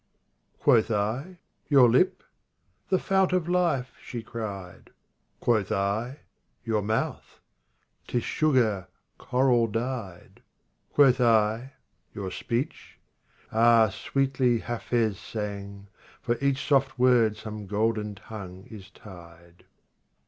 [0.61, 0.63] 14.
[0.63, 1.37] Quoth I,''
[1.69, 2.23] Your lip?"''
[2.89, 4.89] The fount of life!" she cried.
[5.39, 6.21] Quoth I,"
[6.65, 7.39] Your mouth?"
[7.81, 8.87] *' 'Tis sugar,
[9.19, 10.41] coral dyed;"
[10.95, 11.73] Quoth I,"
[12.15, 12.97] Your speech?""
[13.51, 15.85] Ah, sweetly Hafiz sang;
[16.19, 19.65] For each soft word some golden tongue is tied."